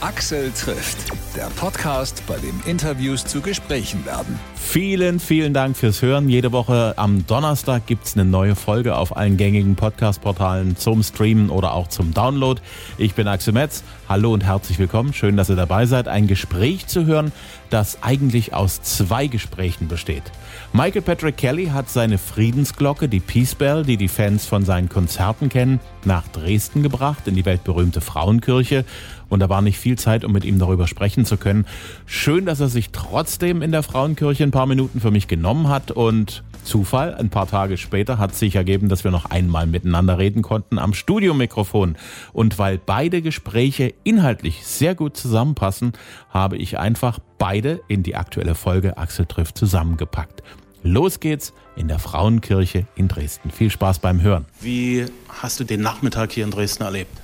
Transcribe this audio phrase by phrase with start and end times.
[0.00, 0.98] Axel trifft,
[1.38, 4.40] der Podcast, bei dem Interviews zu Gesprächen werden.
[4.56, 6.28] Vielen, vielen Dank fürs Hören.
[6.28, 11.48] Jede Woche am Donnerstag gibt es eine neue Folge auf allen gängigen Podcast-Portalen zum Streamen
[11.50, 12.60] oder auch zum Download.
[12.98, 13.84] Ich bin Axel Metz.
[14.08, 15.12] Hallo und herzlich willkommen.
[15.12, 16.08] Schön, dass ihr dabei seid.
[16.08, 17.30] Ein Gespräch zu hören,
[17.70, 20.24] das eigentlich aus zwei Gesprächen besteht.
[20.72, 25.48] Michael Patrick Kelly hat seine Friedensglocke, die Peace Bell, die die Fans von seinen Konzerten
[25.48, 28.84] kennen, nach Dresden gebracht, in die weltberühmte Frauenkirche.
[29.28, 31.66] Und da war nicht viel Zeit, um mit ihm darüber sprechen zu können.
[32.06, 35.90] Schön, dass er sich trotzdem in der Frauenkirche ein paar Minuten für mich genommen hat
[35.90, 40.42] und Zufall, ein paar Tage später hat sich ergeben, dass wir noch einmal miteinander reden
[40.42, 41.96] konnten am Studiomikrofon.
[42.32, 45.92] Und weil beide Gespräche inhaltlich sehr gut zusammenpassen,
[46.28, 50.42] habe ich einfach beide in die aktuelle Folge Axel trifft zusammengepackt.
[50.82, 53.50] Los geht's in der Frauenkirche in Dresden.
[53.50, 54.44] Viel Spaß beim Hören.
[54.60, 57.16] Wie hast du den Nachmittag hier in Dresden erlebt?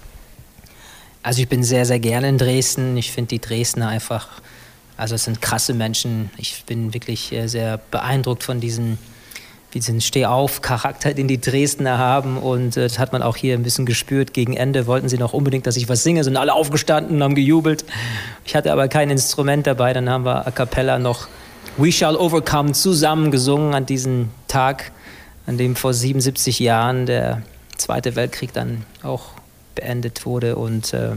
[1.24, 2.98] Also ich bin sehr, sehr gerne in Dresden.
[2.98, 4.28] Ich finde die Dresdner einfach,
[4.98, 6.30] also es sind krasse Menschen.
[6.36, 8.98] Ich bin wirklich äh, sehr beeindruckt von diesen,
[9.72, 12.36] diesen Stehauf-Charakter, den die Dresdner haben.
[12.36, 14.34] Und äh, das hat man auch hier ein bisschen gespürt.
[14.34, 17.34] Gegen Ende wollten sie noch unbedingt, dass ich was singe, sind alle aufgestanden und haben
[17.34, 17.86] gejubelt.
[18.44, 19.94] Ich hatte aber kein Instrument dabei.
[19.94, 21.28] Dann haben wir a cappella noch
[21.78, 24.92] We Shall Overcome zusammen gesungen an diesem Tag,
[25.46, 27.40] an dem vor 77 Jahren der
[27.78, 29.30] Zweite Weltkrieg dann auch
[29.74, 30.56] beendet wurde.
[30.56, 31.16] Und äh,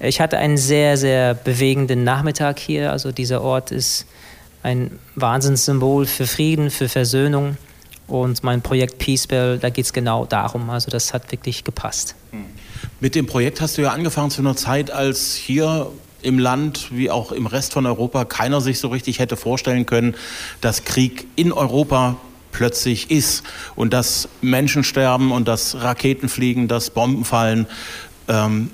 [0.00, 2.92] ich hatte einen sehr, sehr bewegenden Nachmittag hier.
[2.92, 4.06] Also dieser Ort ist
[4.62, 7.56] ein Wahnsinnssymbol für Frieden, für Versöhnung.
[8.08, 10.70] Und mein Projekt Peace Bell, da geht es genau darum.
[10.70, 12.14] Also das hat wirklich gepasst.
[13.00, 15.90] Mit dem Projekt hast du ja angefangen zu einer Zeit, als hier
[16.22, 20.14] im Land wie auch im Rest von Europa keiner sich so richtig hätte vorstellen können,
[20.60, 22.16] dass Krieg in Europa
[22.56, 23.42] plötzlich ist
[23.74, 27.66] und dass Menschen sterben und dass Raketen fliegen, dass Bomben fallen.
[28.28, 28.70] Ähm,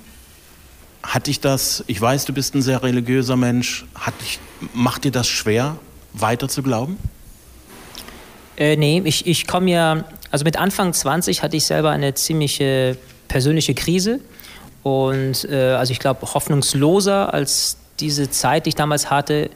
[1.03, 4.39] hat dich das, ich weiß, du bist ein sehr religiöser Mensch, hat dich,
[4.73, 5.79] macht dir das schwer,
[6.13, 6.97] weiter zu glauben?
[8.57, 12.97] Äh, nee, ich, ich komme ja, also mit Anfang 20 hatte ich selber eine ziemliche
[13.27, 14.21] persönliche Krise
[14.85, 19.51] und äh, also ich glaube, hoffnungsloser als diese Zeit, die ich damals hatte,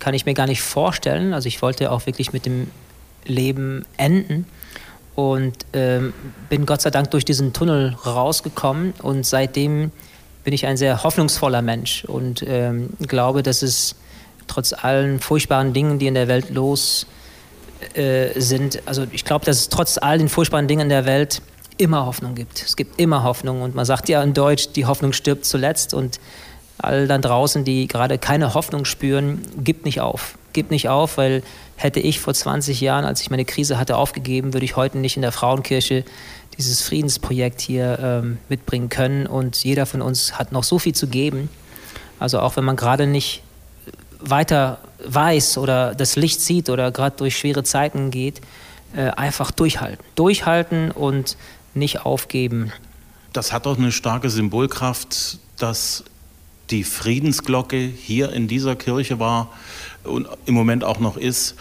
[0.00, 1.32] kann ich mir gar nicht vorstellen.
[1.32, 2.68] Also ich wollte auch wirklich mit dem
[3.24, 4.46] Leben enden
[5.14, 6.12] und ähm,
[6.48, 9.90] bin Gott sei Dank durch diesen Tunnel rausgekommen und seitdem
[10.44, 13.96] bin ich ein sehr hoffnungsvoller Mensch und ähm, glaube, dass es
[14.46, 17.06] trotz allen furchtbaren Dingen, die in der Welt los
[17.94, 21.42] äh, sind, also ich glaube, dass es trotz all den furchtbaren Dingen in der Welt
[21.78, 22.62] immer Hoffnung gibt.
[22.62, 26.18] Es gibt immer Hoffnung und man sagt ja in Deutsch, die Hoffnung stirbt zuletzt und
[26.78, 30.37] all dann draußen, die gerade keine Hoffnung spüren, gibt nicht auf.
[30.52, 31.42] Gibt nicht auf, weil
[31.76, 35.16] hätte ich vor 20 Jahren, als ich meine Krise hatte, aufgegeben, würde ich heute nicht
[35.16, 36.04] in der Frauenkirche
[36.56, 39.26] dieses Friedensprojekt hier ähm, mitbringen können.
[39.26, 41.48] Und jeder von uns hat noch so viel zu geben.
[42.18, 43.42] Also auch wenn man gerade nicht
[44.20, 48.40] weiter weiß oder das Licht sieht oder gerade durch schwere Zeiten geht,
[48.96, 50.04] äh, einfach durchhalten.
[50.16, 51.36] Durchhalten und
[51.74, 52.72] nicht aufgeben.
[53.32, 56.04] Das hat doch eine starke Symbolkraft, dass
[56.70, 59.50] die Friedensglocke hier in dieser Kirche war
[60.04, 61.54] und im Moment auch noch ist,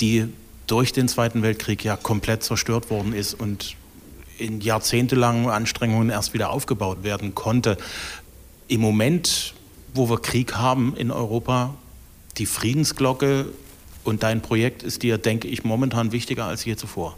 [0.00, 0.28] die
[0.66, 3.76] durch den Zweiten Weltkrieg ja komplett zerstört worden ist und
[4.38, 7.76] in jahrzehntelangen Anstrengungen erst wieder aufgebaut werden konnte.
[8.68, 9.54] Im Moment,
[9.92, 11.74] wo wir Krieg haben in Europa,
[12.38, 13.46] die Friedensglocke
[14.02, 17.16] und dein Projekt ist dir, denke ich, momentan wichtiger als je zuvor.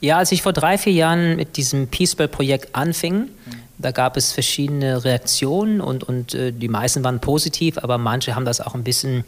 [0.00, 3.28] Ja, als ich vor drei, vier Jahren mit diesem Peacebell-Projekt anfing,
[3.78, 8.44] da gab es verschiedene Reaktionen und, und äh, die meisten waren positiv, aber manche haben
[8.44, 9.24] das auch ein bisschen,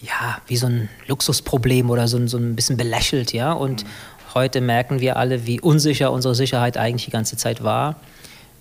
[0.00, 3.52] ja, wie so ein Luxusproblem oder so, so ein bisschen belächelt, ja.
[3.52, 3.88] Und mhm.
[4.34, 7.96] heute merken wir alle, wie unsicher unsere Sicherheit eigentlich die ganze Zeit war.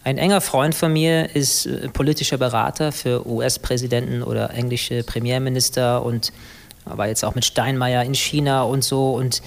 [0.03, 6.33] Ein enger Freund von mir ist äh, politischer Berater für US-Präsidenten oder englische Premierminister und
[6.85, 9.41] war jetzt auch mit Steinmeier in China und so und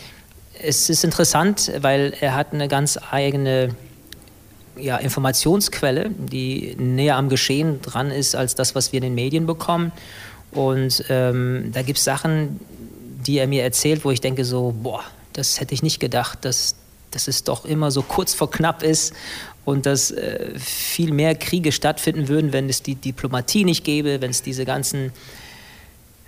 [0.59, 3.75] es ist interessant, weil er hat eine ganz eigene
[4.79, 9.47] ja, Informationsquelle, die näher am Geschehen dran ist als das, was wir in den Medien
[9.47, 9.93] bekommen.
[10.53, 12.61] Und ähm, da gibt es Sachen,
[13.27, 15.03] die er mir erzählt, wo ich denke so, boah,
[15.33, 16.77] das hätte ich nicht gedacht, dass,
[17.11, 19.15] dass es doch immer so kurz vor knapp ist
[19.65, 24.31] und dass äh, viel mehr Kriege stattfinden würden, wenn es die Diplomatie nicht gäbe, wenn
[24.31, 25.13] es diese ganzen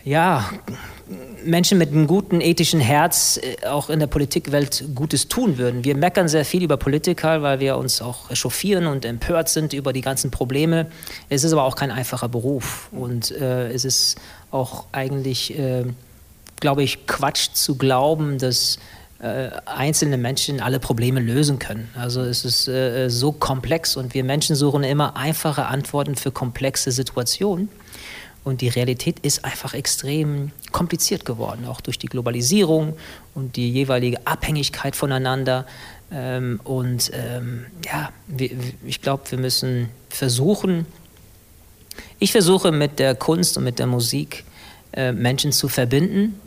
[0.04, 0.48] ja,
[1.44, 5.84] Menschen mit einem guten ethischen Herz äh, auch in der Politikwelt Gutes tun würden.
[5.84, 9.92] Wir meckern sehr viel über Politiker, weil wir uns auch echauffieren und empört sind über
[9.92, 10.86] die ganzen Probleme.
[11.28, 14.16] Es ist aber auch kein einfacher Beruf und äh, es ist
[14.50, 15.84] auch eigentlich, äh,
[16.60, 18.78] glaube ich, Quatsch zu glauben, dass
[19.20, 21.90] äh, einzelne Menschen alle Probleme lösen können.
[21.96, 26.92] Also es ist äh, so komplex und wir Menschen suchen immer einfache Antworten für komplexe
[26.92, 27.68] Situationen.
[28.48, 32.96] Und die Realität ist einfach extrem kompliziert geworden, auch durch die Globalisierung
[33.34, 35.66] und die jeweilige Abhängigkeit voneinander.
[36.10, 38.50] Ähm, und ähm, ja, wir,
[38.86, 40.86] ich glaube, wir müssen versuchen,
[42.18, 44.44] ich versuche mit der Kunst und mit der Musik
[44.94, 46.40] äh, Menschen zu verbinden,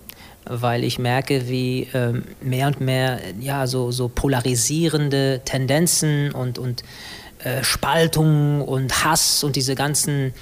[0.46, 6.84] weil ich merke, wie ähm, mehr und mehr ja, so, so polarisierende Tendenzen und, und
[7.44, 10.34] äh, Spaltung und Hass und diese ganzen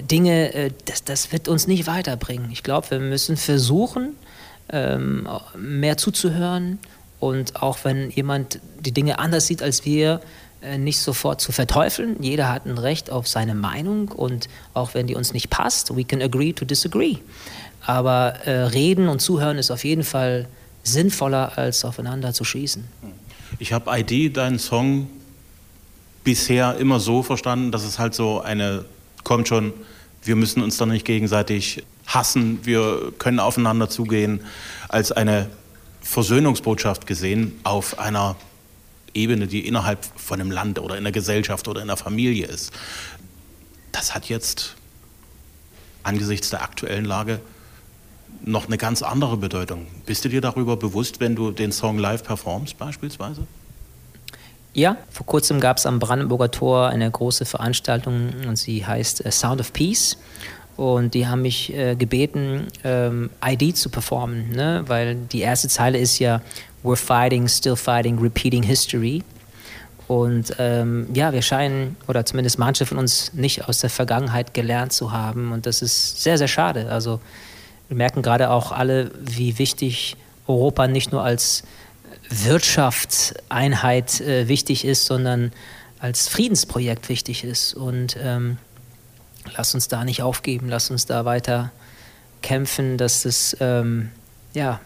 [0.00, 2.50] Dinge, äh, das, das wird uns nicht weiterbringen.
[2.50, 4.16] Ich glaube, wir müssen versuchen,
[4.70, 6.78] ähm, mehr zuzuhören
[7.20, 10.20] und auch wenn jemand die Dinge anders sieht als wir,
[10.62, 12.22] äh, nicht sofort zu verteufeln.
[12.22, 16.04] Jeder hat ein Recht auf seine Meinung und auch wenn die uns nicht passt, we
[16.04, 17.16] can agree to disagree.
[17.84, 20.46] Aber äh, reden und zuhören ist auf jeden Fall
[20.84, 22.84] sinnvoller, als aufeinander zu schießen.
[23.58, 25.08] Ich habe ID, deinen Song,
[26.24, 28.84] bisher immer so verstanden, dass es halt so eine,
[29.24, 29.72] kommt schon,
[30.22, 34.40] wir müssen uns doch nicht gegenseitig hassen, wir können aufeinander zugehen,
[34.88, 35.50] als eine
[36.00, 38.36] Versöhnungsbotschaft gesehen auf einer
[39.14, 42.72] Ebene, die innerhalb von einem Land oder in der Gesellschaft oder in der Familie ist.
[43.92, 44.74] Das hat jetzt
[46.02, 47.40] angesichts der aktuellen Lage
[48.44, 49.86] noch eine ganz andere Bedeutung.
[50.06, 53.46] Bist du dir darüber bewusst, wenn du den Song live performst beispielsweise?
[54.74, 59.30] Ja, vor kurzem gab es am Brandenburger Tor eine große Veranstaltung und sie heißt äh,
[59.30, 60.16] Sound of Peace.
[60.76, 64.82] Und die haben mich äh, gebeten, ähm, ID zu performen, ne?
[64.86, 66.40] weil die erste Zeile ist ja
[66.82, 69.22] We're fighting, still fighting, repeating history.
[70.08, 74.92] Und ähm, ja, wir scheinen, oder zumindest manche von uns, nicht aus der Vergangenheit gelernt
[74.92, 75.52] zu haben.
[75.52, 76.90] Und das ist sehr, sehr schade.
[76.90, 77.20] Also
[77.88, 80.16] wir merken gerade auch alle, wie wichtig
[80.46, 81.62] Europa nicht nur als
[82.32, 85.52] Wirtschaftseinheit äh, wichtig ist, sondern
[85.98, 87.74] als Friedensprojekt wichtig ist.
[87.74, 88.58] Und ähm,
[89.56, 91.70] lass uns da nicht aufgeben, lass uns da weiter
[92.42, 94.10] kämpfen, dass es ähm,
[94.52, 94.80] ja,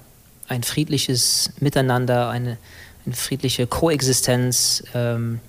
[0.48, 2.58] ein friedliches Miteinander, eine,
[3.04, 5.40] eine friedliche Koexistenz ähm,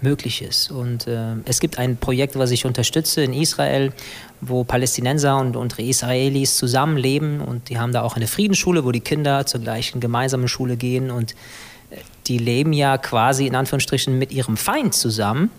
[0.00, 0.70] möglich ist.
[0.70, 3.92] Und äh, es gibt ein Projekt, was ich unterstütze in Israel,
[4.40, 9.00] wo Palästinenser und, und Israelis zusammenleben und die haben da auch eine Friedensschule, wo die
[9.00, 11.32] Kinder zur gleichen gemeinsamen Schule gehen und
[11.90, 11.96] äh,
[12.26, 15.50] die leben ja quasi in Anführungsstrichen mit ihrem Feind zusammen.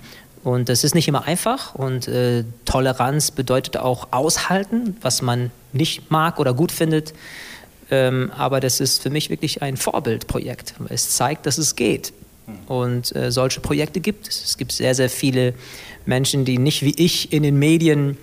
[0.41, 6.09] Und das ist nicht immer einfach und äh, Toleranz bedeutet auch aushalten, was man nicht
[6.09, 7.13] mag oder gut findet.
[7.91, 10.75] Ähm, aber das ist für mich wirklich ein Vorbildprojekt.
[10.89, 12.13] Es zeigt, dass es geht.
[12.67, 14.43] Und äh, solche Projekte gibt es.
[14.43, 15.53] Es gibt sehr, sehr viele
[16.05, 18.17] Menschen, die nicht wie ich in den Medien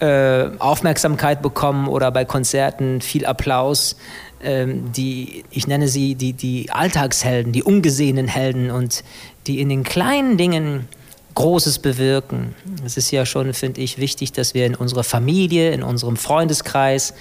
[0.00, 3.96] äh, Aufmerksamkeit bekommen oder bei Konzerten viel Applaus.
[4.42, 9.04] Ähm, die, ich nenne sie die, die Alltagshelden, die ungesehenen Helden und
[9.46, 10.88] die in den kleinen Dingen
[11.34, 12.54] Großes bewirken.
[12.84, 17.14] Es ist ja schon, finde ich, wichtig, dass wir in unserer Familie, in unserem Freundeskreis,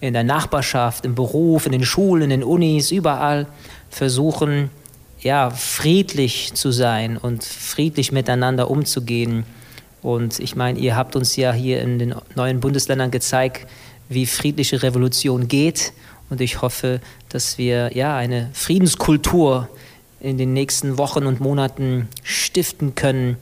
[0.00, 3.46] in der Nachbarschaft, im Beruf, in den Schulen, in den Unis, überall
[3.90, 4.70] versuchen,
[5.20, 9.44] ja, friedlich zu sein und friedlich miteinander umzugehen.
[10.02, 13.66] Und ich meine, ihr habt uns ja hier in den neuen Bundesländern gezeigt,
[14.08, 15.92] wie friedliche Revolution geht.
[16.30, 19.68] Und ich hoffe, dass wir ja eine Friedenskultur
[20.20, 23.36] in den nächsten Wochen und Monaten stiften können,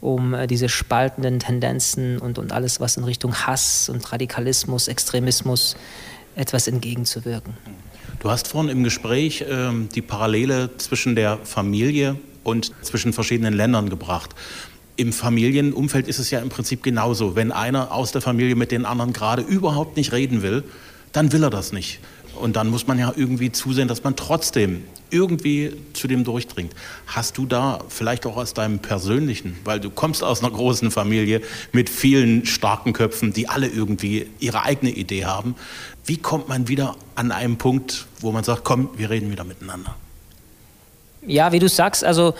[0.00, 5.76] um äh, diese spaltenden Tendenzen und, und alles, was in Richtung Hass und Radikalismus, Extremismus
[6.34, 7.54] etwas entgegenzuwirken.
[8.22, 12.14] Du hast vorhin im Gespräch ähm, die Parallele zwischen der Familie
[12.44, 14.30] und zwischen verschiedenen Ländern gebracht.
[14.94, 17.34] Im Familienumfeld ist es ja im Prinzip genauso.
[17.34, 20.62] Wenn einer aus der Familie mit den anderen gerade überhaupt nicht reden will,
[21.10, 21.98] dann will er das nicht.
[22.34, 26.72] Und dann muss man ja irgendwie zusehen, dass man trotzdem irgendwie zu dem durchdringt.
[27.06, 31.42] Hast du da vielleicht auch aus deinem persönlichen, weil du kommst aus einer großen Familie
[31.72, 35.54] mit vielen starken Köpfen, die alle irgendwie ihre eigene Idee haben,
[36.06, 39.94] wie kommt man wieder an einen Punkt, wo man sagt, komm, wir reden wieder miteinander?
[41.24, 42.34] Ja, wie du sagst, also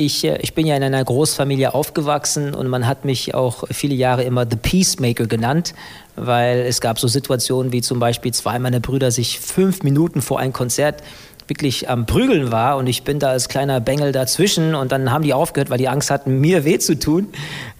[0.00, 3.94] ich, äh, ich bin ja in einer Großfamilie aufgewachsen und man hat mich auch viele
[3.94, 5.74] Jahre immer The Peacemaker genannt,
[6.16, 10.38] weil es gab so Situationen wie zum Beispiel zwei meiner Brüder sich fünf Minuten vor
[10.38, 11.02] ein Konzert
[11.46, 15.24] wirklich am Prügeln war und ich bin da als kleiner Bengel dazwischen und dann haben
[15.24, 17.26] die aufgehört, weil die Angst hatten, mir weh zu tun.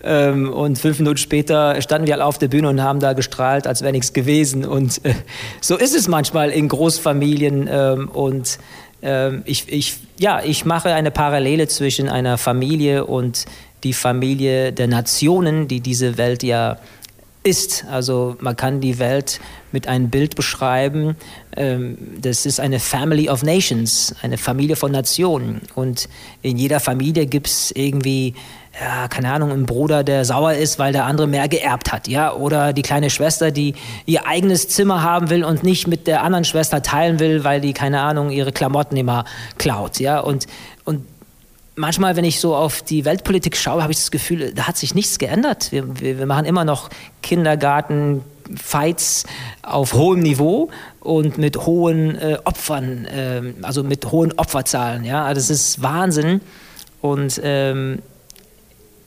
[0.02, 3.68] Ähm, und fünf Minuten später standen wir alle auf der Bühne und haben da gestrahlt,
[3.68, 4.64] als wäre nichts gewesen.
[4.64, 5.14] Und äh,
[5.60, 8.58] so ist es manchmal in Großfamilien ähm, und
[9.44, 13.46] ich, ich, ja, ich mache eine Parallele zwischen einer Familie und
[13.82, 16.78] die Familie der Nationen, die diese Welt ja
[17.42, 17.84] ist.
[17.90, 19.40] Also man kann die Welt
[19.72, 21.16] mit einem Bild beschreiben.
[21.56, 25.62] Ähm, das ist eine Family of Nations, eine Familie von Nationen.
[25.74, 26.08] Und
[26.42, 28.34] in jeder Familie gibt es irgendwie,
[28.80, 32.08] ja, keine Ahnung, einen Bruder, der sauer ist, weil der andere mehr geerbt hat.
[32.08, 32.32] Ja?
[32.32, 33.74] Oder die kleine Schwester, die
[34.06, 37.74] ihr eigenes Zimmer haben will und nicht mit der anderen Schwester teilen will, weil die,
[37.74, 39.26] keine Ahnung, ihre Klamotten immer
[39.58, 40.00] klaut.
[40.00, 40.20] Ja?
[40.20, 40.46] Und,
[40.84, 41.04] und
[41.76, 44.94] manchmal, wenn ich so auf die Weltpolitik schaue, habe ich das Gefühl, da hat sich
[44.94, 45.72] nichts geändert.
[45.72, 46.88] Wir, wir, wir machen immer noch
[47.22, 48.22] Kindergarten,
[48.56, 49.24] Fights
[49.62, 50.70] auf hohem Niveau
[51.00, 55.04] und mit hohen äh, Opfern, äh, also mit hohen Opferzahlen.
[55.04, 56.40] Ja, das ist Wahnsinn.
[57.00, 58.00] Und ähm,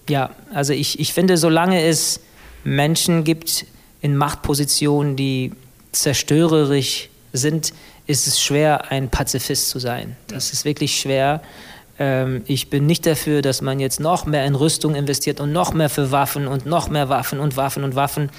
[0.09, 2.19] ja, also ich, ich finde, solange es
[2.63, 3.65] Menschen gibt
[4.01, 5.53] in Machtpositionen, die
[5.91, 7.73] zerstörerisch sind,
[8.05, 10.17] ist es schwer, ein Pazifist zu sein.
[10.27, 11.41] Das ist wirklich schwer.
[11.99, 15.73] Ähm, ich bin nicht dafür, dass man jetzt noch mehr in Rüstung investiert und noch
[15.73, 18.29] mehr für Waffen und noch mehr Waffen und Waffen und Waffen.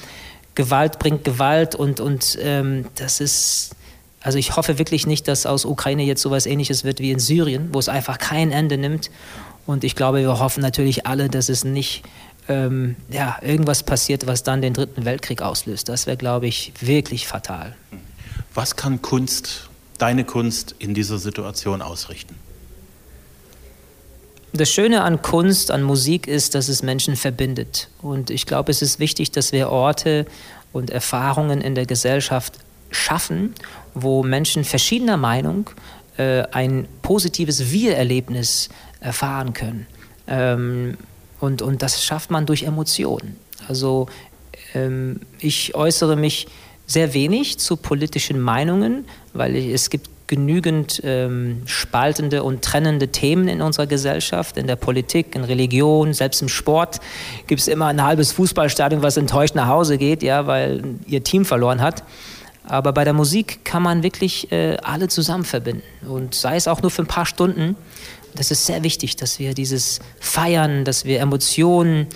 [0.54, 3.74] Gewalt bringt Gewalt und, und ähm, das ist,
[4.20, 7.70] also ich hoffe wirklich nicht, dass aus Ukraine jetzt sowas ähnliches wird wie in Syrien,
[7.72, 9.10] wo es einfach kein Ende nimmt.
[9.66, 12.02] Und ich glaube, wir hoffen natürlich alle, dass es nicht
[12.48, 15.88] ähm, ja, irgendwas passiert, was dann den Dritten Weltkrieg auslöst.
[15.88, 17.74] Das wäre, glaube ich, wirklich fatal.
[18.52, 19.68] Was kann Kunst,
[19.98, 22.36] deine Kunst in dieser Situation ausrichten?
[24.52, 27.88] Das Schöne an Kunst, an Musik ist, dass es Menschen verbindet.
[28.00, 30.26] Und ich glaube, es ist wichtig, dass wir Orte
[30.72, 32.54] und Erfahrungen in der Gesellschaft
[32.90, 33.54] schaffen,
[33.94, 35.70] wo Menschen verschiedener Meinung
[36.18, 38.68] äh, ein positives Wir-Erlebnis
[39.04, 39.86] erfahren können.
[40.26, 40.96] Ähm,
[41.40, 43.36] und, und das schafft man durch Emotionen.
[43.68, 44.06] Also
[44.74, 46.46] ähm, ich äußere mich
[46.86, 53.60] sehr wenig zu politischen Meinungen, weil es gibt genügend ähm, spaltende und trennende Themen in
[53.60, 57.00] unserer Gesellschaft, in der Politik, in Religion, selbst im Sport
[57.46, 61.44] gibt es immer ein halbes Fußballstadion, was enttäuscht nach Hause geht, ja, weil ihr Team
[61.44, 62.04] verloren hat.
[62.66, 66.80] Aber bei der Musik kann man wirklich äh, alle zusammen verbinden und sei es auch
[66.80, 67.76] nur für ein paar Stunden.
[68.36, 72.08] Das ist sehr wichtig, dass wir dieses Feiern, dass wir Emotionen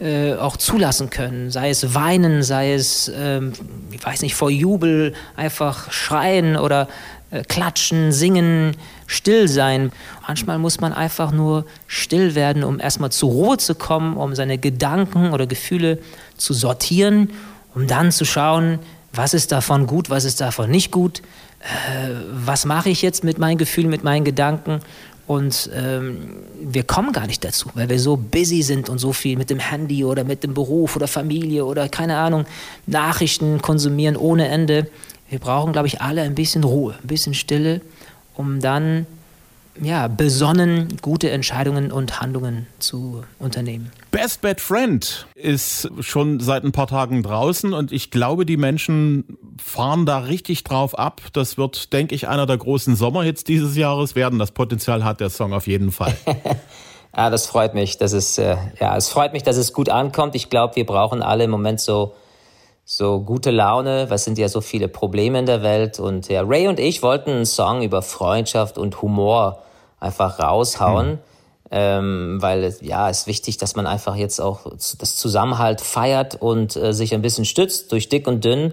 [0.00, 1.50] äh, auch zulassen können.
[1.50, 3.52] Sei es weinen, sei es, ähm,
[3.90, 6.88] ich weiß nicht, vor Jubel einfach schreien oder
[7.30, 9.90] äh, klatschen, singen, still sein.
[10.28, 14.58] Manchmal muss man einfach nur still werden, um erstmal zur Ruhe zu kommen, um seine
[14.58, 15.98] Gedanken oder Gefühle
[16.36, 17.30] zu sortieren,
[17.74, 18.78] um dann zu schauen,
[19.12, 21.22] was ist davon gut, was ist davon nicht gut,
[21.60, 24.80] äh, was mache ich jetzt mit meinen Gefühlen, mit meinen Gedanken.
[25.26, 26.28] Und ähm,
[26.60, 29.58] wir kommen gar nicht dazu, weil wir so busy sind und so viel mit dem
[29.58, 32.46] Handy oder mit dem Beruf oder Familie oder keine Ahnung,
[32.86, 34.88] Nachrichten konsumieren ohne Ende.
[35.28, 37.80] Wir brauchen, glaube ich, alle ein bisschen Ruhe, ein bisschen Stille,
[38.36, 39.06] um dann
[39.80, 43.92] ja, besonnen gute Entscheidungen und Handlungen zu unternehmen.
[44.10, 49.38] Best Bad Friend ist schon seit ein paar Tagen draußen und ich glaube, die Menschen
[49.62, 51.20] fahren da richtig drauf ab.
[51.32, 54.38] Das wird, denke ich, einer der großen Sommerhits dieses Jahres werden.
[54.38, 56.16] Das Potenzial hat der Song auf jeden Fall.
[57.16, 57.98] ja, das freut mich.
[57.98, 60.34] Das ist, äh, ja, es freut mich, dass es gut ankommt.
[60.34, 62.14] Ich glaube, wir brauchen alle im Moment so
[62.88, 65.98] so gute Laune, was sind ja so viele Probleme in der Welt.
[65.98, 69.58] Und ja, Ray und ich wollten einen Song über Freundschaft und Humor
[69.98, 71.10] einfach raushauen.
[71.10, 71.18] Mhm.
[71.72, 76.76] Ähm, weil ja, es ist wichtig, dass man einfach jetzt auch das Zusammenhalt feiert und
[76.76, 78.72] äh, sich ein bisschen stützt durch dick und dünn.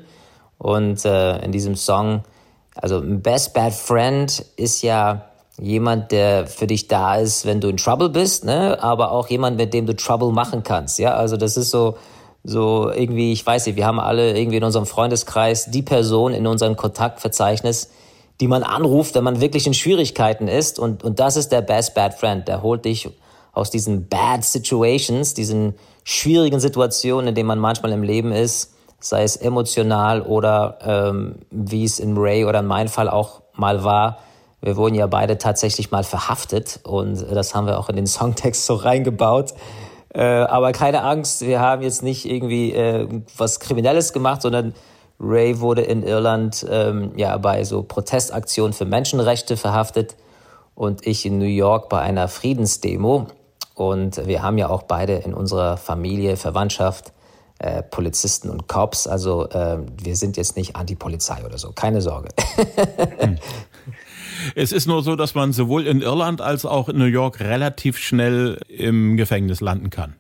[0.60, 2.24] Und äh, in diesem Song,
[2.76, 5.26] also Best Bad Friend ist ja
[5.60, 8.78] jemand, der für dich da ist, wenn du in Trouble bist, ne?
[8.84, 11.00] aber auch jemand, mit dem du Trouble machen kannst.
[11.00, 11.98] Ja, also das ist so,
[12.44, 16.46] so irgendwie, ich weiß nicht, wir haben alle irgendwie in unserem Freundeskreis die Person in
[16.46, 17.90] unserem Kontaktverzeichnis,
[18.42, 20.78] die man anruft, wenn man wirklich in Schwierigkeiten ist.
[20.80, 22.46] Und, und das ist der Best Bad Friend.
[22.48, 23.10] Der holt dich
[23.54, 29.24] aus diesen Bad Situations, diesen schwierigen Situationen, in denen man manchmal im Leben ist, sei
[29.24, 34.18] es emotional oder ähm, wie es in Ray oder in meinem Fall auch mal war.
[34.60, 38.66] Wir wurden ja beide tatsächlich mal verhaftet und das haben wir auch in den Songtext
[38.66, 39.54] so reingebaut.
[40.14, 44.74] Äh, aber keine Angst, wir haben jetzt nicht irgendwie äh, was Kriminelles gemacht, sondern
[45.20, 50.16] Ray wurde in Irland ähm, ja bei so Protestaktionen für Menschenrechte verhaftet
[50.76, 53.28] und ich in New York bei einer Friedensdemo.
[53.76, 57.12] Und wir haben ja auch beide in unserer Familie, Verwandtschaft,
[57.58, 59.08] äh, Polizisten und Cops.
[59.08, 62.30] Also äh, wir sind jetzt nicht Anti-Polizei oder so, keine Sorge.
[64.56, 67.98] Es ist nur so, dass man sowohl in Irland als auch in New York relativ
[67.98, 70.16] schnell im Gefängnis landen kann.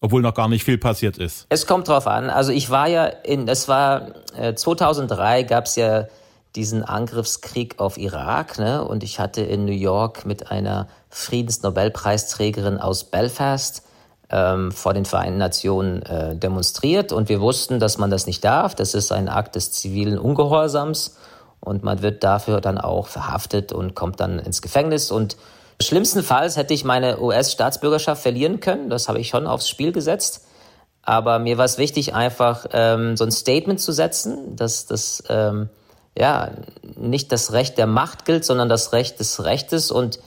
[0.00, 1.46] Obwohl noch gar nicht viel passiert ist.
[1.48, 2.30] Es kommt drauf an.
[2.30, 6.06] Also ich war ja in, es war äh, 2003 gab es ja
[6.54, 8.84] diesen Angriffskrieg auf Irak, ne?
[8.84, 13.82] Und ich hatte in New York mit einer Friedensnobelpreisträgerin aus Belfast
[14.30, 18.74] ähm, vor den Vereinten Nationen äh, demonstriert und wir wussten, dass man das nicht darf.
[18.74, 21.16] Das ist ein Akt des zivilen Ungehorsams
[21.60, 25.36] und man wird dafür dann auch verhaftet und kommt dann ins Gefängnis und
[25.80, 28.90] schlimmstenfalls hätte ich meine US-Staatsbürgerschaft verlieren können.
[28.90, 30.44] Das habe ich schon aufs Spiel gesetzt.
[31.02, 35.70] Aber mir war es wichtig, einfach ähm, so ein Statement zu setzen, dass das ähm,
[36.16, 36.50] ja
[36.96, 40.20] nicht das Recht der Macht gilt, sondern das Recht des Rechtes und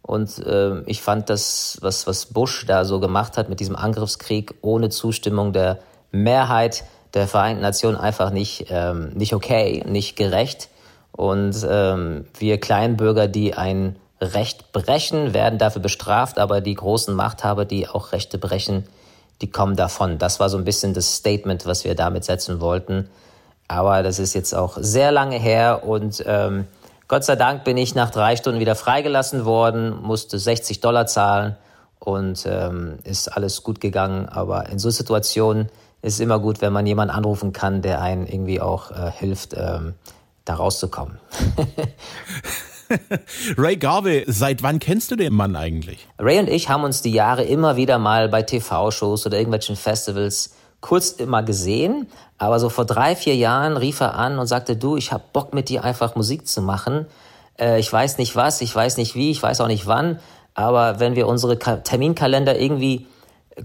[0.00, 4.54] und äh, ich fand das, was, was Bush da so gemacht hat mit diesem Angriffskrieg
[4.62, 5.80] ohne Zustimmung der
[6.12, 10.70] Mehrheit der Vereinten Nationen einfach nicht, ähm, nicht okay, nicht gerecht.
[11.18, 17.64] Und ähm, wir Kleinbürger, die ein Recht brechen, werden dafür bestraft, aber die großen Machthaber,
[17.64, 18.84] die auch Rechte brechen,
[19.42, 20.18] die kommen davon.
[20.18, 23.10] Das war so ein bisschen das Statement, was wir damit setzen wollten.
[23.66, 26.68] Aber das ist jetzt auch sehr lange her und ähm,
[27.08, 31.56] Gott sei Dank bin ich nach drei Stunden wieder freigelassen worden, musste 60 Dollar zahlen
[31.98, 34.28] und ähm, ist alles gut gegangen.
[34.28, 35.68] Aber in so Situationen
[36.00, 39.54] ist es immer gut, wenn man jemanden anrufen kann, der einen irgendwie auch äh, hilft,
[39.56, 39.94] ähm,
[40.48, 41.18] da rauszukommen.
[43.58, 46.06] Ray Garvey, seit wann kennst du den Mann eigentlich?
[46.18, 50.54] Ray und ich haben uns die Jahre immer wieder mal bei TV-Shows oder irgendwelchen Festivals
[50.80, 52.06] kurz immer gesehen,
[52.38, 55.52] aber so vor drei, vier Jahren rief er an und sagte, du, ich hab Bock
[55.52, 57.06] mit dir einfach Musik zu machen.
[57.58, 60.20] Äh, ich weiß nicht was, ich weiß nicht wie, ich weiß auch nicht wann,
[60.54, 63.06] aber wenn wir unsere Ka Terminkalender irgendwie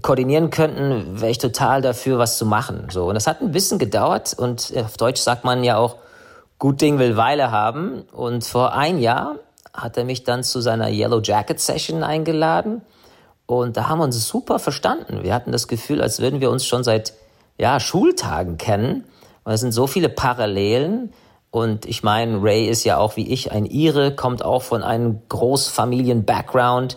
[0.02, 2.88] koordinieren könnten, wäre ich total dafür, was zu machen.
[2.90, 5.96] So und das hat ein bisschen gedauert und auf Deutsch sagt man ja auch,
[6.64, 8.04] gut Ding will Weile haben.
[8.10, 9.36] Und vor ein Jahr
[9.74, 12.80] hat er mich dann zu seiner Yellow Jacket Session eingeladen
[13.44, 15.22] und da haben wir uns super verstanden.
[15.22, 17.12] Wir hatten das Gefühl, als würden wir uns schon seit
[17.58, 19.04] ja, Schultagen kennen.
[19.44, 21.12] Und es sind so viele Parallelen.
[21.50, 25.20] Und ich meine, Ray ist ja auch wie ich ein Ire, kommt auch von einem
[25.28, 26.96] Großfamilien-Background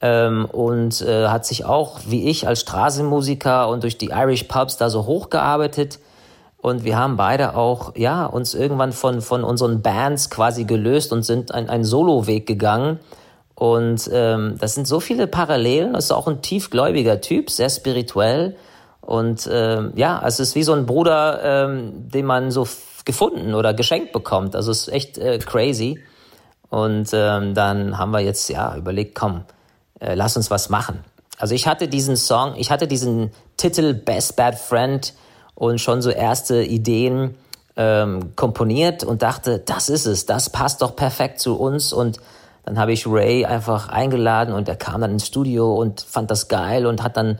[0.00, 4.76] ähm, und äh, hat sich auch wie ich als Straßenmusiker und durch die Irish Pubs
[4.76, 6.00] da so hochgearbeitet.
[6.64, 11.22] Und wir haben beide auch, ja, uns irgendwann von, von unseren Bands quasi gelöst und
[11.22, 13.00] sind einen Solo-Weg gegangen.
[13.54, 15.92] Und ähm, das sind so viele Parallelen.
[15.92, 18.56] Das ist auch ein tiefgläubiger Typ, sehr spirituell.
[19.02, 22.66] Und ähm, ja, es ist wie so ein Bruder, ähm, den man so
[23.04, 24.56] gefunden oder geschenkt bekommt.
[24.56, 26.00] Also es ist echt äh, crazy.
[26.70, 29.42] Und ähm, dann haben wir jetzt ja überlegt, komm,
[30.00, 31.04] äh, lass uns was machen.
[31.36, 35.12] Also ich hatte diesen Song, ich hatte diesen Titel Best Bad Friend
[35.54, 37.34] und schon so erste Ideen
[37.76, 42.20] ähm, komponiert und dachte, das ist es, das passt doch perfekt zu uns und
[42.64, 46.48] dann habe ich Ray einfach eingeladen und er kam dann ins Studio und fand das
[46.48, 47.38] geil und hat dann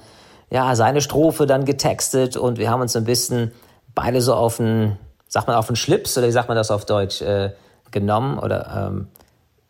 [0.50, 3.52] ja seine Strophe dann getextet und wir haben uns ein bisschen
[3.94, 4.96] beide so auf den,
[5.28, 7.52] sagt man auf den Schlips oder wie sagt man das auf Deutsch, äh,
[7.90, 9.08] genommen oder ähm,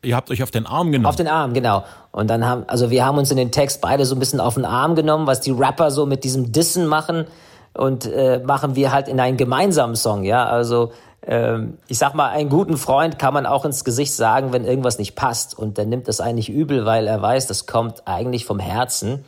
[0.02, 1.07] Ihr habt euch auf den Arm genommen.
[1.07, 1.85] Auf den Arm, genau.
[2.12, 4.54] Und dann haben, also wir haben uns in den Text beide so ein bisschen auf
[4.54, 7.26] den Arm genommen, was die Rapper so mit diesem Dissen machen
[7.75, 10.47] und äh, machen wir halt in einen gemeinsamen Song, ja.
[10.47, 10.93] Also
[11.27, 14.99] ähm, ich sag mal, einen guten Freund kann man auch ins Gesicht sagen, wenn irgendwas
[14.99, 15.59] nicht passt.
[15.59, 19.25] Und der nimmt das eigentlich übel, weil er weiß, das kommt eigentlich vom Herzen.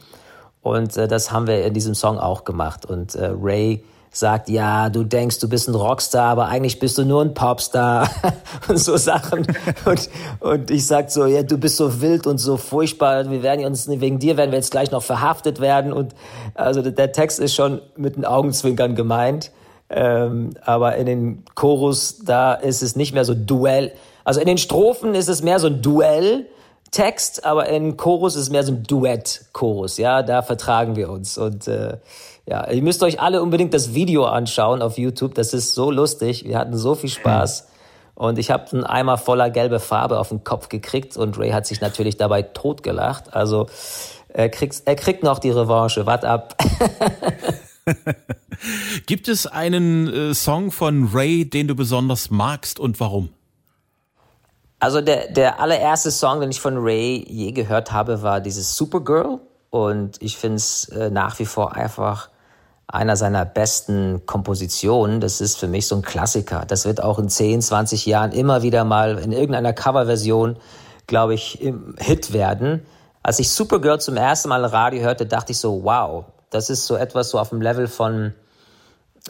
[0.63, 2.87] Und äh, das haben wir in diesem Song auch gemacht.
[2.87, 3.85] Und äh, Ray
[4.19, 8.09] sagt, ja, du denkst, du bist ein Rockstar, aber eigentlich bist du nur ein Popstar
[8.69, 9.47] und so Sachen.
[9.85, 13.31] Und, und ich sag so, ja, du bist so wild und so furchtbar.
[13.31, 15.93] Wir werden uns, wegen dir werden wir jetzt gleich noch verhaftet werden.
[15.93, 16.15] Und
[16.55, 19.51] also der Text ist schon mit den Augenzwinkern gemeint.
[19.89, 23.93] Ähm, aber in den Chorus, da ist es nicht mehr so Duell.
[24.25, 25.83] Also in den Strophen ist es mehr so ein
[26.87, 29.99] Duell-Text, aber in Chorus ist mehr so ein Duett-Chorus.
[29.99, 31.39] Ja, da vertragen wir uns.
[31.39, 31.99] Und äh,
[32.47, 35.35] ja, ihr müsst euch alle unbedingt das Video anschauen auf YouTube.
[35.35, 36.45] Das ist so lustig.
[36.45, 37.69] Wir hatten so viel Spaß.
[38.15, 41.67] Und ich habe einen Eimer voller gelbe Farbe auf den Kopf gekriegt und Ray hat
[41.67, 43.35] sich natürlich dabei totgelacht.
[43.35, 43.67] Also
[44.29, 46.07] er kriegt, er kriegt noch die Revanche.
[46.07, 46.57] Wart ab.
[49.07, 53.29] Gibt es einen äh, Song von Ray, den du besonders magst und warum?
[54.79, 59.41] Also der, der allererste Song, den ich von Ray je gehört habe, war dieses Supergirl.
[59.71, 62.29] Und ich finde es äh, nach wie vor einfach
[62.87, 65.21] einer seiner besten Kompositionen.
[65.21, 66.65] Das ist für mich so ein Klassiker.
[66.67, 70.57] Das wird auch in 10, 20 Jahren immer wieder mal in irgendeiner Coverversion,
[71.07, 72.87] glaube ich, im Hit werden.
[73.23, 76.97] Als ich Supergirl zum ersten Mal Radio hörte, dachte ich so, wow, das ist so
[76.97, 78.35] etwas so auf dem Level von,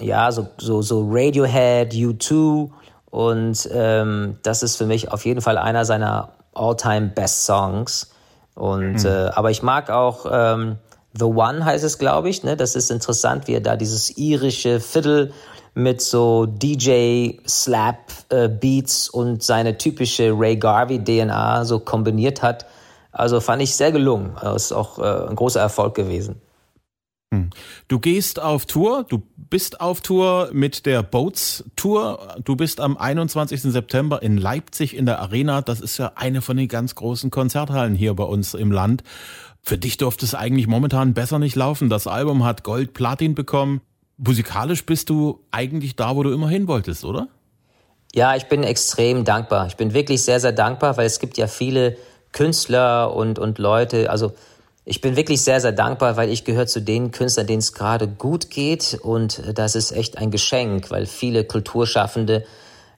[0.00, 2.70] ja, so, so, so Radiohead, U2
[3.16, 8.10] und ähm, das ist für mich auf jeden Fall einer seiner all-time best Songs.
[8.54, 9.06] Und mhm.
[9.06, 10.76] äh, aber ich mag auch ähm,
[11.18, 12.44] The One heißt es, glaube ich.
[12.44, 12.58] Ne?
[12.58, 15.32] Das ist interessant, wie er da dieses irische Fiddle
[15.72, 22.66] mit so DJ Slap äh, Beats und seine typische Ray Garvey DNA so kombiniert hat.
[23.12, 24.36] Also fand ich sehr gelungen.
[24.42, 26.42] Das ist auch äh, ein großer Erfolg gewesen.
[27.88, 32.36] Du gehst auf Tour, du bist auf Tour mit der Boats Tour.
[32.44, 33.62] Du bist am 21.
[33.62, 35.62] September in Leipzig in der Arena.
[35.62, 39.02] Das ist ja eine von den ganz großen Konzerthallen hier bei uns im Land.
[39.62, 41.88] Für dich durfte es eigentlich momentan besser nicht laufen.
[41.88, 43.80] Das Album hat Gold, Platin bekommen.
[44.16, 47.28] Musikalisch bist du eigentlich da, wo du immer hin wolltest, oder?
[48.14, 49.66] Ja, ich bin extrem dankbar.
[49.66, 51.96] Ich bin wirklich sehr, sehr dankbar, weil es gibt ja viele
[52.32, 54.32] Künstler und, und Leute, also
[54.88, 58.06] ich bin wirklich sehr, sehr dankbar, weil ich gehöre zu den Künstlern, denen es gerade
[58.06, 58.96] gut geht.
[59.02, 62.44] Und das ist echt ein Geschenk, weil viele Kulturschaffende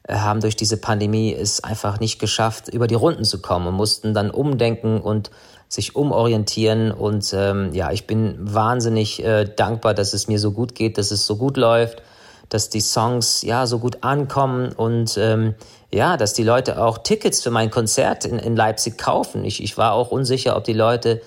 [0.03, 3.75] äh, haben durch diese Pandemie es einfach nicht geschafft, über die Runden zu kommen und
[3.75, 5.31] mussten dann umdenken und
[5.71, 6.93] sich umorientieren.
[6.93, 11.11] Und ähm, ja, ich bin wahnsinnig äh, dankbar, dass es mir so gut geht, dass
[11.11, 12.03] es so gut läuft,
[12.51, 15.55] dass die Songs ja so gut ankommen und ähm,
[15.91, 19.43] ja, dass die Leute auch Tickets für mein Konzert in, in Leipzig kaufen.
[19.47, 21.23] Ich, ich war auch unsicher, ob die Leute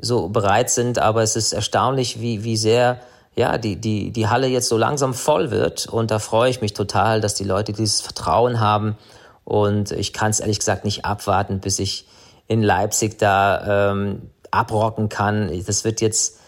[0.00, 3.00] so bereit sind, aber es ist erstaunlich, wie, wie sehr
[3.36, 5.86] ja, die, die, die Halle jetzt so langsam voll wird.
[5.86, 8.96] Und da freue ich mich total, dass die Leute dieses Vertrauen haben.
[9.44, 12.06] Und ich kann es ehrlich gesagt nicht abwarten, bis ich
[12.46, 15.50] in Leipzig da ähm, abrocken kann.
[15.66, 16.38] Das wird jetzt,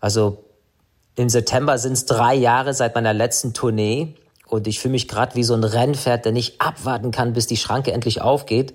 [0.00, 0.44] also
[1.16, 4.14] im September sind es drei Jahre seit meiner letzten Tournee.
[4.46, 7.56] Und ich fühle mich gerade wie so ein Rennpferd, der nicht abwarten kann, bis die
[7.56, 8.74] Schranke endlich aufgeht.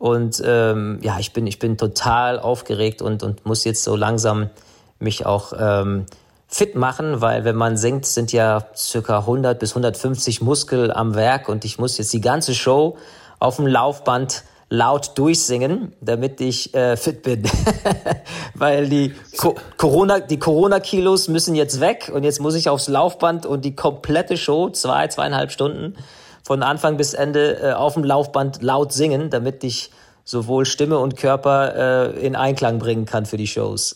[0.00, 4.48] Und ähm, ja, ich bin, ich bin total aufgeregt und, und muss jetzt so langsam
[4.98, 6.06] mich auch ähm,
[6.48, 11.50] fit machen, weil wenn man singt, sind ja circa 100 bis 150 Muskel am Werk
[11.50, 12.96] und ich muss jetzt die ganze Show
[13.40, 17.42] auf dem Laufband laut durchsingen, damit ich äh, fit bin.
[18.54, 23.44] Weil die Co Corona, die Corona-Kilos müssen jetzt weg und jetzt muss ich aufs Laufband
[23.44, 25.94] und die komplette Show, zwei, zweieinhalb Stunden,
[26.50, 29.92] von Anfang bis Ende äh, auf dem Laufband laut singen, damit ich
[30.24, 33.94] sowohl Stimme und Körper äh, in Einklang bringen kann für die Shows.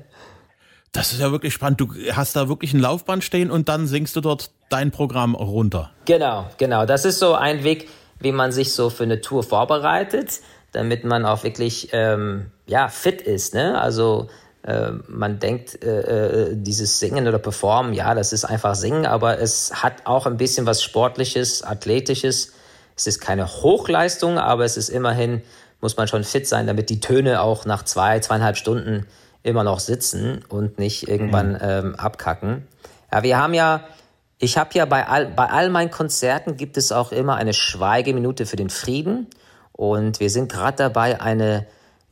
[0.92, 1.82] das ist ja wirklich spannend.
[1.82, 5.90] Du hast da wirklich ein Laufband stehen und dann singst du dort dein Programm runter.
[6.06, 6.86] Genau, genau.
[6.86, 10.40] Das ist so ein Weg, wie man sich so für eine Tour vorbereitet,
[10.72, 13.52] damit man auch wirklich ähm, ja fit ist.
[13.52, 13.78] Ne?
[13.78, 14.28] Also
[14.66, 19.38] äh, man denkt, äh, äh, dieses Singen oder Performen, ja, das ist einfach Singen, aber
[19.38, 22.52] es hat auch ein bisschen was Sportliches, Athletisches.
[22.96, 25.42] Es ist keine Hochleistung, aber es ist immerhin,
[25.80, 29.06] muss man schon fit sein, damit die Töne auch nach zwei, zweieinhalb Stunden
[29.44, 31.58] immer noch sitzen und nicht irgendwann mhm.
[31.62, 32.66] ähm, abkacken.
[33.12, 33.84] Ja, wir haben ja,
[34.38, 38.46] ich habe ja bei all, bei all meinen Konzerten gibt es auch immer eine Schweigeminute
[38.46, 39.28] für den Frieden.
[39.72, 41.66] Und wir sind gerade dabei, eine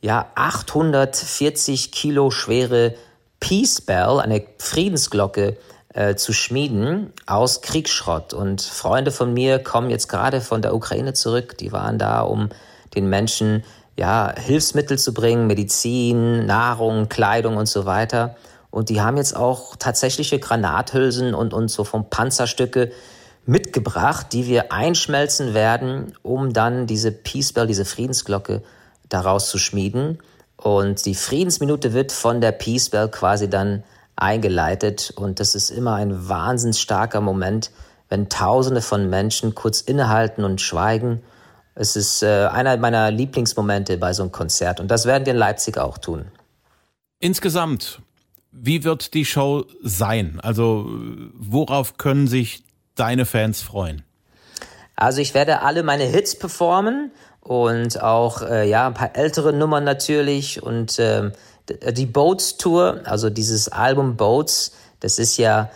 [0.05, 2.93] ja 840 Kilo schwere
[3.39, 5.57] Peace Bell, eine Friedensglocke,
[5.93, 8.33] äh, zu schmieden aus Kriegsschrott.
[8.33, 11.57] Und Freunde von mir kommen jetzt gerade von der Ukraine zurück.
[11.57, 12.49] Die waren da, um
[12.93, 13.63] den Menschen
[13.97, 18.35] ja Hilfsmittel zu bringen, Medizin, Nahrung, Kleidung und so weiter.
[18.69, 22.91] Und die haben jetzt auch tatsächliche Granathülsen und, und so vom Panzerstücke
[23.47, 28.61] mitgebracht, die wir einschmelzen werden, um dann diese Peace Bell, diese Friedensglocke
[29.09, 30.19] daraus zu schmieden.
[30.57, 33.83] Und die Friedensminute wird von der Peace Bell quasi dann
[34.15, 35.13] eingeleitet.
[35.15, 37.71] Und das ist immer ein wahnsinnig starker Moment,
[38.09, 41.21] wenn Tausende von Menschen kurz innehalten und schweigen.
[41.75, 44.79] Es ist äh, einer meiner Lieblingsmomente bei so einem Konzert.
[44.79, 46.25] Und das werden wir in Leipzig auch tun.
[47.19, 47.99] Insgesamt,
[48.51, 50.39] wie wird die Show sein?
[50.41, 50.89] Also
[51.33, 52.63] worauf können sich
[52.95, 54.03] deine Fans freuen?
[54.95, 57.11] Also ich werde alle meine Hits performen
[57.45, 61.31] und auch äh, ja ein paar ältere Nummern natürlich und äh,
[61.91, 65.69] die Boats Tour, also dieses Album Boats, das ist ja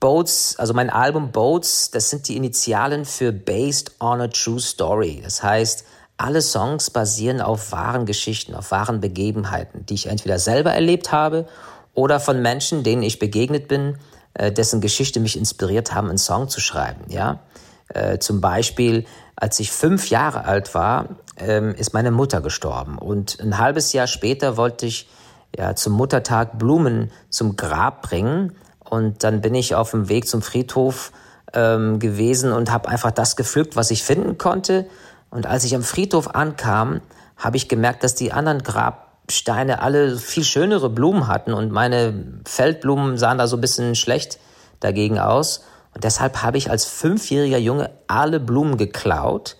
[0.00, 5.20] Boats, also mein Album Boats, das sind die Initialen für Based on a True Story.
[5.24, 5.86] Das heißt,
[6.18, 11.48] alle Songs basieren auf wahren Geschichten, auf wahren Begebenheiten, die ich entweder selber erlebt habe
[11.94, 13.96] oder von Menschen, denen ich begegnet bin,
[14.34, 17.04] äh, dessen Geschichte mich inspiriert haben, einen Song zu schreiben.
[17.08, 17.40] Ja,
[17.88, 19.06] äh, zum Beispiel
[19.40, 22.98] als ich fünf Jahre alt war, ähm, ist meine Mutter gestorben.
[22.98, 25.08] Und ein halbes Jahr später wollte ich
[25.56, 28.56] ja, zum Muttertag Blumen zum Grab bringen.
[28.80, 31.12] Und dann bin ich auf dem Weg zum Friedhof
[31.54, 34.86] ähm, gewesen und habe einfach das gepflückt, was ich finden konnte.
[35.30, 37.00] Und als ich am Friedhof ankam,
[37.36, 43.18] habe ich gemerkt, dass die anderen Grabsteine alle viel schönere Blumen hatten und meine Feldblumen
[43.18, 44.40] sahen da so ein bisschen schlecht
[44.80, 45.62] dagegen aus.
[45.98, 49.56] Und deshalb habe ich als fünfjähriger Junge alle Blumen geklaut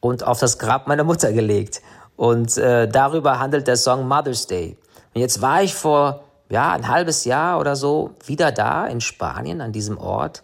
[0.00, 1.82] und auf das Grab meiner Mutter gelegt.
[2.16, 4.78] Und äh, darüber handelt der Song Mother's Day.
[5.12, 9.60] Und jetzt war ich vor ja ein halbes Jahr oder so wieder da in Spanien
[9.60, 10.42] an diesem Ort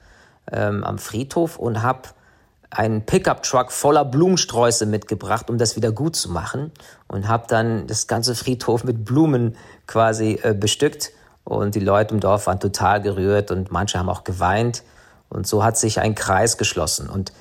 [0.53, 2.11] ähm, am Friedhof und habe
[2.69, 6.73] einen Pickup-Truck voller Blumensträuße mitgebracht, um das wieder gut zu machen
[7.07, 9.57] und habe dann das ganze Friedhof mit Blumen
[9.87, 11.11] quasi äh, bestückt
[11.45, 14.83] und die Leute im Dorf waren total gerührt und manche haben auch geweint.
[15.29, 17.09] Und so hat sich ein Kreis geschlossen.
[17.09, 17.33] Und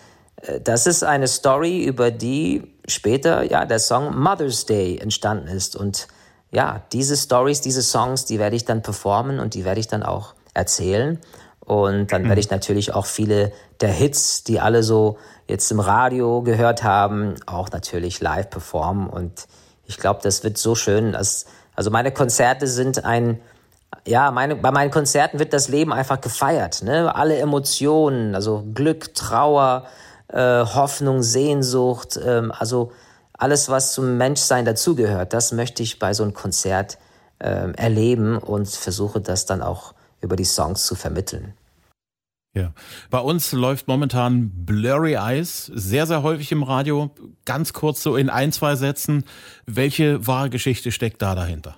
[0.42, 5.76] äh, das ist eine Story, über die später ja der Song Mother's Day entstanden ist.
[5.76, 6.08] Und
[6.52, 10.04] ja, diese Stories, diese Songs, die werde ich dann performen und die werde ich dann
[10.04, 11.20] auch erzählen.
[11.60, 12.40] Und dann werde mhm.
[12.40, 17.70] ich natürlich auch viele der Hits, die alle so jetzt im Radio gehört haben, auch
[17.72, 19.10] natürlich live performen.
[19.10, 19.48] Und
[19.86, 21.12] ich glaube, das wird so schön.
[21.12, 21.46] Dass,
[21.76, 23.42] also meine Konzerte sind ein,
[24.06, 26.84] ja, meine, bei meinen Konzerten wird das Leben einfach gefeiert.
[26.84, 27.14] Ne?
[27.14, 29.86] Alle Emotionen, also Glück, Trauer,
[30.30, 32.92] äh, Hoffnung, Sehnsucht, ähm, also
[33.34, 36.98] alles, was zum Menschsein dazugehört, das möchte ich bei so einem Konzert
[37.40, 41.54] äh, erleben und versuche das dann auch über die Songs zu vermitteln.
[42.54, 42.74] Ja.
[43.12, 47.12] Bei uns läuft momentan Blurry Eyes sehr, sehr häufig im Radio.
[47.46, 49.26] Ganz kurz so in ein, zwei Sätzen.
[49.68, 51.76] Welche wahre Geschichte steckt da dahinter?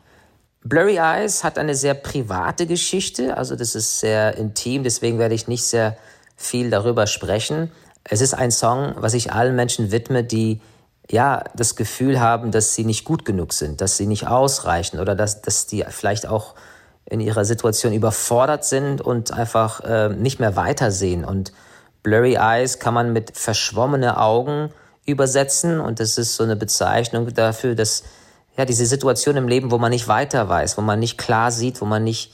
[0.64, 5.48] Blurry Eyes hat eine sehr private Geschichte, also das ist sehr intim, deswegen werde ich
[5.48, 5.98] nicht sehr
[6.36, 7.72] viel darüber sprechen.
[8.04, 10.62] Es ist ein Song, was ich allen Menschen widme, die
[11.10, 15.16] ja das Gefühl haben, dass sie nicht gut genug sind, dass sie nicht ausreichen oder
[15.16, 16.56] dass, dass die vielleicht auch
[17.06, 21.26] in ihrer Situation überfordert sind und einfach äh, nicht mehr weitersehen.
[21.26, 21.52] Und
[22.04, 24.72] Blurry Eyes kann man mit verschwommene Augen
[25.06, 28.04] übersetzen und das ist so eine Bezeichnung dafür, dass
[28.60, 31.82] ja diese Situation im Leben, wo man nicht weiter weiß, wo man nicht klar sieht,
[31.82, 32.32] wo man nicht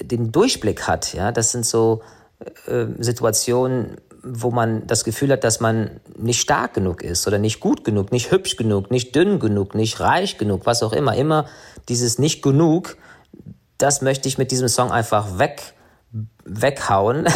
[0.00, 1.14] den Durchblick hat.
[1.14, 2.02] Ja, das sind so
[2.66, 7.60] äh, Situationen, wo man das Gefühl hat, dass man nicht stark genug ist oder nicht
[7.60, 11.14] gut genug, nicht hübsch genug, nicht dünn genug, nicht reich genug, was auch immer.
[11.14, 11.46] Immer
[11.88, 12.96] dieses nicht genug
[13.80, 15.74] das möchte ich mit diesem Song einfach weg,
[16.44, 17.26] weghauen,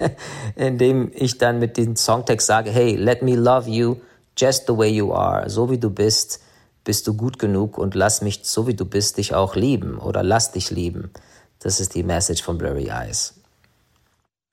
[0.56, 3.96] indem ich dann mit dem Songtext sage, hey, let me love you
[4.36, 6.40] just the way you are, so wie du bist,
[6.84, 10.22] bist du gut genug und lass mich, so wie du bist, dich auch lieben oder
[10.22, 11.10] lass dich lieben.
[11.58, 13.34] Das ist die Message von Blurry Eyes.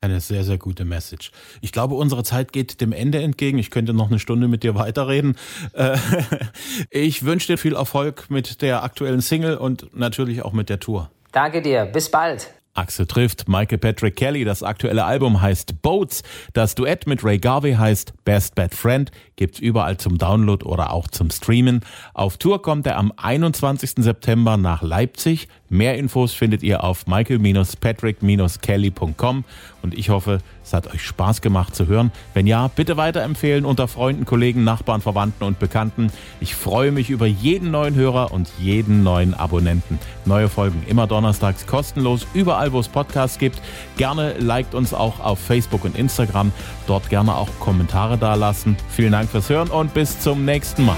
[0.04, 1.32] Eine sehr, sehr gute Message.
[1.62, 3.60] Ich glaube, unsere Zeit geht dem Ende entgegen.
[3.60, 5.38] Ich könnte noch eine Stunde mit dir weiterreden.
[5.74, 5.98] Äh,
[6.90, 11.12] ich wünsche dir viel Erfolg mit der aktuellen Single und natürlich auch mit der Tour.
[11.32, 11.86] Danke dir.
[11.86, 12.50] Bis bald.
[12.74, 14.46] Axel trifft Michael Patrick Kelly.
[14.46, 16.24] Das aktuelle Album heißt Boats.
[16.54, 19.12] Das Duett mit Ray Garvey heißt Best Bad Friend.
[19.36, 21.82] Gibt's überall zum Download oder auch zum Streamen.
[22.14, 23.96] Auf Tour kommt er am 21.
[23.98, 25.50] September nach Leipzig.
[25.68, 29.44] Mehr Infos findet ihr auf michael-patrick-kelly.com.
[29.82, 32.12] Und ich hoffe, es hat euch Spaß gemacht zu hören.
[32.34, 36.12] Wenn ja, bitte weiterempfehlen unter Freunden, Kollegen, Nachbarn, Verwandten und Bekannten.
[36.40, 39.98] Ich freue mich über jeden neuen Hörer und jeden neuen Abonnenten.
[40.26, 42.28] Neue Folgen immer donnerstags kostenlos,
[42.62, 43.62] überall wo es Podcasts gibt.
[43.98, 46.52] Gerne liked uns auch auf Facebook und Instagram.
[46.88, 48.78] Dort gerne auch Kommentare dalassen.
[48.90, 50.98] Vielen Dank fürs Hören und bis zum nächsten Mal.